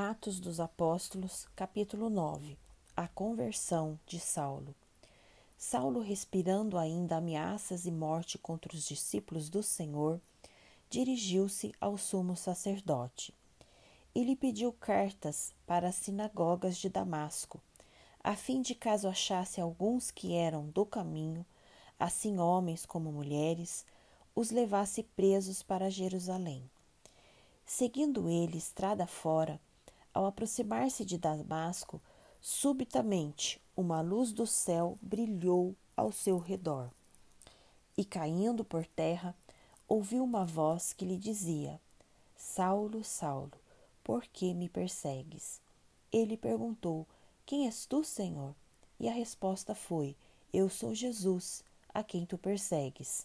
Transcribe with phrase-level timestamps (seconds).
[0.00, 2.56] Atos dos Apóstolos, capítulo 9
[2.96, 4.72] A conversão de Saulo.
[5.56, 10.20] Saulo, respirando ainda ameaças e morte contra os discípulos do Senhor,
[10.88, 13.34] dirigiu-se ao sumo sacerdote
[14.14, 17.60] e lhe pediu cartas para as sinagogas de Damasco,
[18.22, 21.44] a fim de caso achasse alguns que eram do caminho,
[21.98, 23.84] assim homens como mulheres,
[24.32, 26.62] os levasse presos para Jerusalém.
[27.66, 29.60] Seguindo ele estrada fora,
[30.18, 32.02] ao aproximar-se de Damasco,
[32.40, 36.90] subitamente uma luz do céu brilhou ao seu redor.
[37.96, 39.32] E caindo por terra,
[39.86, 41.80] ouviu uma voz que lhe dizia:
[42.36, 43.52] Saulo, Saulo,
[44.02, 45.60] por que me persegues?
[46.10, 47.06] Ele perguntou:
[47.46, 48.56] Quem és tu, Senhor?
[48.98, 50.16] E a resposta foi:
[50.52, 51.62] Eu sou Jesus,
[51.94, 53.24] a quem tu persegues.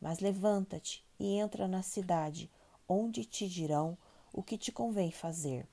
[0.00, 2.50] Mas levanta-te e entra na cidade,
[2.88, 3.96] onde te dirão
[4.32, 5.68] o que te convém fazer.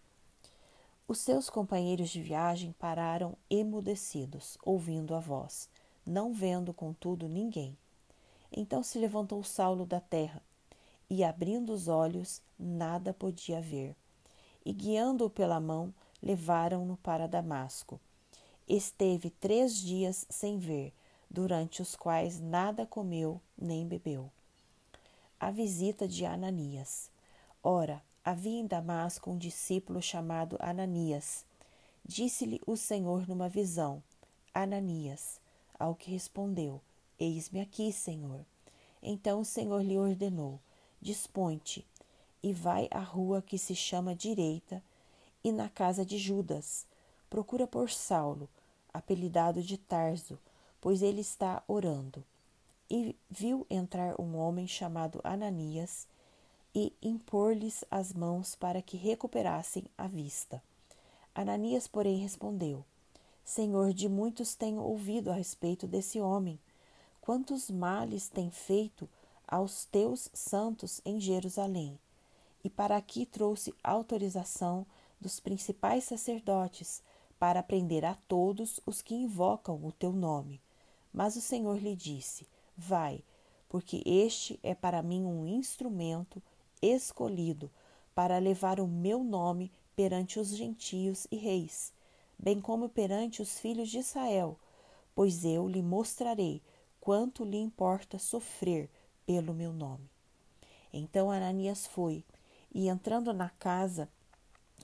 [1.09, 5.67] Os seus companheiros de viagem pararam emudecidos, ouvindo a voz,
[6.05, 7.75] não vendo, contudo, ninguém.
[8.51, 10.39] Então se levantou Saulo da terra,
[11.09, 13.95] e abrindo os olhos, nada podia ver.
[14.63, 17.99] E guiando-o pela mão, levaram-no para Damasco.
[18.67, 20.93] Esteve três dias sem ver,
[21.27, 24.29] durante os quais nada comeu nem bebeu.
[25.39, 27.09] A visita de Ananias.
[27.63, 31.45] Ora, havia em Damasco um discípulo chamado Ananias.
[32.05, 34.01] Disse-lhe o Senhor numa visão:
[34.53, 35.39] Ananias.
[35.77, 36.81] Ao que respondeu:
[37.19, 38.45] Eis-me aqui, Senhor.
[39.01, 40.59] Então o Senhor lhe ordenou:
[41.01, 41.85] Dispõe-te
[42.41, 44.81] e vai à rua que se chama Direita
[45.43, 46.85] e na casa de Judas.
[47.29, 48.49] Procura por Saulo,
[48.93, 50.37] apelidado de Tarso,
[50.81, 52.23] pois ele está orando.
[52.89, 56.07] E viu entrar um homem chamado Ananias
[56.73, 60.61] e impor-lhes as mãos para que recuperassem a vista.
[61.33, 62.85] Ananias, porém, respondeu:
[63.43, 66.59] Senhor, de muitos tenho ouvido a respeito desse homem.
[67.21, 69.09] Quantos males tem feito
[69.47, 71.99] aos teus santos em Jerusalém?
[72.63, 74.85] E para aqui trouxe autorização
[75.19, 77.01] dos principais sacerdotes
[77.39, 80.61] para prender a todos os que invocam o teu nome.
[81.11, 83.23] Mas o Senhor lhe disse: Vai,
[83.67, 86.41] porque este é para mim um instrumento
[86.81, 87.69] escolhido
[88.15, 91.93] para levar o meu nome perante os gentios e reis,
[92.37, 94.57] bem como perante os filhos de Israel,
[95.13, 96.61] pois eu lhe mostrarei
[96.99, 98.89] quanto lhe importa sofrer
[99.25, 100.09] pelo meu nome.
[100.91, 102.23] Então Ananias foi,
[102.73, 104.09] e entrando na casa,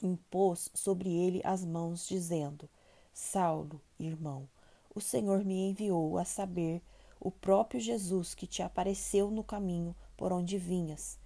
[0.01, 2.69] impôs sobre ele as mãos, dizendo:
[3.13, 4.47] Saulo, irmão,
[4.93, 6.81] o Senhor me enviou a saber
[7.19, 11.17] o próprio Jesus que te apareceu no caminho por onde vinhas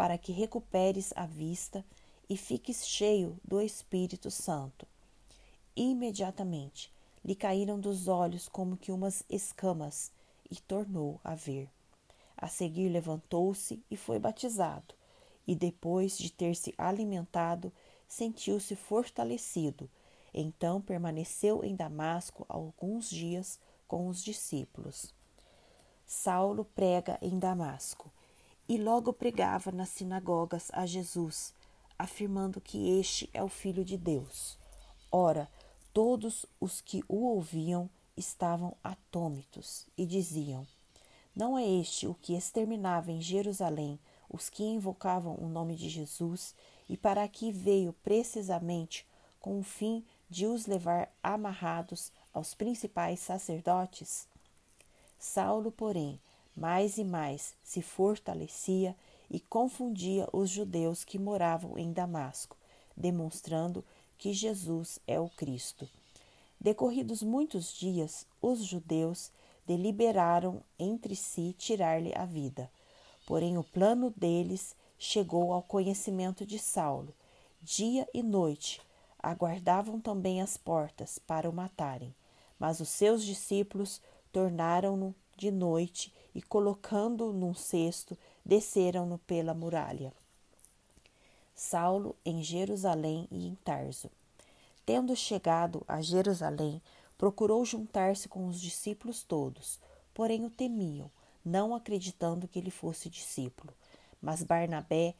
[0.00, 1.84] para que recuperes a vista
[2.26, 4.86] e fiques cheio do Espírito Santo.
[5.76, 6.90] Imediatamente
[7.22, 10.10] lhe caíram dos olhos como que umas escamas
[10.50, 11.68] e tornou a ver.
[12.34, 14.94] A seguir levantou-se e foi batizado,
[15.46, 17.70] e depois de ter se alimentado,
[18.08, 19.86] sentiu-se fortalecido.
[20.32, 25.14] Então permaneceu em Damasco alguns dias com os discípulos.
[26.06, 28.09] Saulo prega em Damasco
[28.70, 31.52] e logo pregava nas sinagogas a Jesus,
[31.98, 34.56] afirmando que este é o Filho de Deus.
[35.10, 35.50] Ora,
[35.92, 40.64] todos os que o ouviam estavam atônitos e diziam:
[41.34, 43.98] Não é este o que exterminava em Jerusalém
[44.32, 46.54] os que invocavam o nome de Jesus
[46.88, 49.04] e para aqui veio precisamente
[49.40, 54.28] com o fim de os levar amarrados aos principais sacerdotes?
[55.18, 56.20] Saulo, porém,
[56.60, 58.94] mais e mais se fortalecia
[59.30, 62.54] e confundia os judeus que moravam em Damasco,
[62.94, 63.82] demonstrando
[64.18, 65.88] que Jesus é o Cristo.
[66.60, 69.32] Decorridos muitos dias, os judeus
[69.66, 72.70] deliberaram entre si tirar-lhe a vida.
[73.26, 77.14] Porém, o plano deles chegou ao conhecimento de Saulo.
[77.62, 78.82] Dia e noite
[79.18, 82.14] aguardavam também as portas para o matarem.
[82.58, 90.12] Mas os seus discípulos tornaram-no de noite e, colocando-o num cesto, desceram-no pela muralha.
[91.54, 94.10] Saulo em Jerusalém e em Tarso.
[94.84, 96.82] Tendo chegado a Jerusalém,
[97.16, 99.80] procurou juntar-se com os discípulos todos,
[100.12, 101.10] porém o temiam,
[101.42, 103.72] não acreditando que ele fosse discípulo.
[104.20, 105.14] Mas Barnabé,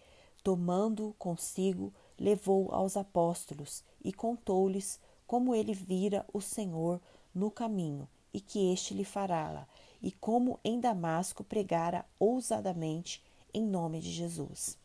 [0.44, 7.00] tomando-o consigo, levou aos apóstolos e contou-lhes como ele vira o Senhor
[7.34, 9.66] no caminho e que este lhe fará
[10.02, 14.78] e como em Damasco pregara ousadamente em nome de Jesus.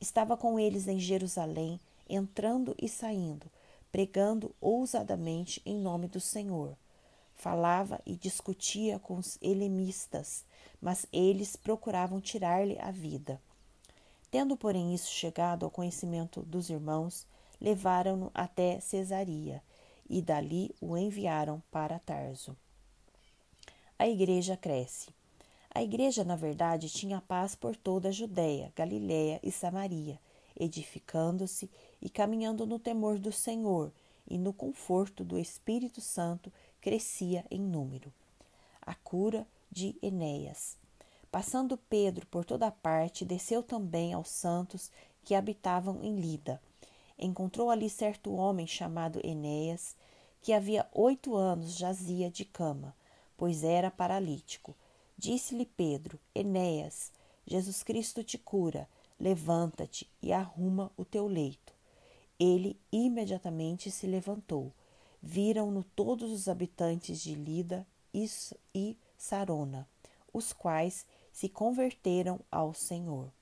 [0.00, 3.50] Estava com eles em Jerusalém entrando e saindo,
[3.92, 6.76] pregando ousadamente em nome do Senhor.
[7.34, 10.44] Falava e discutia com os helenistas,
[10.80, 13.40] mas eles procuravam tirar-lhe a vida.
[14.30, 17.26] Tendo, porém, isso chegado ao conhecimento dos irmãos,
[17.60, 19.62] levaram-no até Cesaria
[20.08, 22.56] e dali o enviaram para Tarso.
[24.00, 25.08] A igreja cresce.
[25.74, 30.20] A igreja, na verdade, tinha paz por toda a Judéia, Galiléia e Samaria,
[30.56, 31.68] edificando-se
[32.00, 33.92] e caminhando no temor do Senhor
[34.28, 38.12] e no conforto do Espírito Santo, crescia em número.
[38.80, 40.76] A cura de Enéas.
[41.28, 44.92] Passando Pedro por toda parte, desceu também aos santos
[45.24, 46.62] que habitavam em Lida.
[47.18, 49.96] Encontrou ali certo homem chamado Enéas,
[50.40, 52.94] que havia oito anos jazia de cama,
[53.38, 54.76] pois era paralítico.
[55.16, 57.10] Disse-lhe Pedro: Enéas,
[57.46, 58.86] Jesus Cristo te cura,
[59.18, 61.72] levanta-te e arruma o teu leito.
[62.38, 64.70] Ele imediatamente se levantou.
[65.22, 67.86] Viram-no todos os habitantes de Lida
[68.74, 69.88] e Sarona,
[70.32, 73.32] os quais se converteram ao Senhor.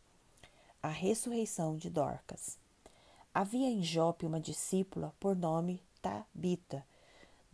[0.83, 2.59] A ressurreição de Dorcas.
[3.35, 6.87] Havia em Jope uma discípula por nome Tabita,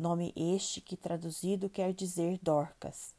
[0.02, 3.14] nome este que traduzido quer dizer Dorcas.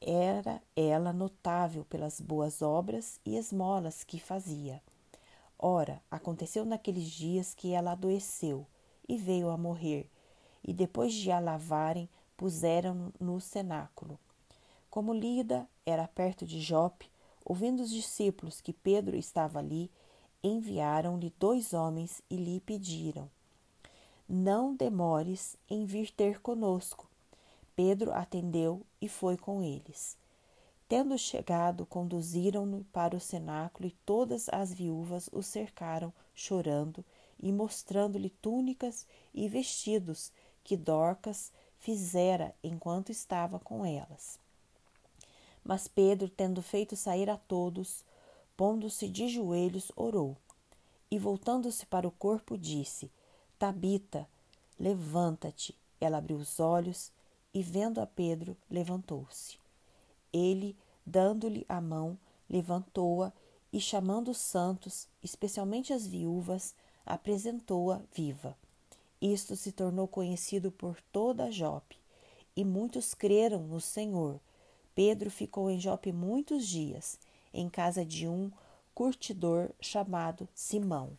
[0.00, 4.80] Era ela notável pelas boas obras e esmolas que fazia.
[5.58, 8.64] Ora, aconteceu naqueles dias que ela adoeceu
[9.08, 10.08] e veio a morrer,
[10.62, 14.20] e depois de a lavarem, puseram no cenáculo.
[14.88, 17.10] Como Lida era perto de Jope,
[17.44, 19.90] ouvindo os discípulos que Pedro estava ali,
[20.44, 23.28] enviaram-lhe dois homens e lhe pediram:
[24.30, 27.08] Não demores em vir ter conosco.
[27.74, 30.18] Pedro atendeu e foi com eles.
[30.86, 37.02] Tendo chegado, conduziram-no para o cenáculo e todas as viúvas o cercaram, chorando
[37.40, 40.30] e mostrando-lhe túnicas e vestidos
[40.62, 44.38] que Dorcas fizera enquanto estava com elas.
[45.64, 48.04] Mas Pedro, tendo feito sair a todos,
[48.54, 50.36] pondo-se de joelhos, orou.
[51.10, 53.10] E voltando-se para o corpo, disse:
[53.58, 54.28] Tabita,
[54.78, 55.74] levanta-te.
[56.00, 57.10] Ela abriu os olhos
[57.52, 59.58] e, vendo a Pedro, levantou-se.
[60.32, 62.16] Ele, dando-lhe a mão,
[62.48, 63.32] levantou-a
[63.72, 66.74] e, chamando os santos, especialmente as viúvas,
[67.04, 68.56] apresentou-a viva.
[69.20, 71.98] Isto se tornou conhecido por toda Jope,
[72.54, 74.38] e muitos creram no Senhor.
[74.94, 77.18] Pedro ficou em Jope muitos dias,
[77.52, 78.52] em casa de um
[78.94, 81.16] curtidor chamado Simão.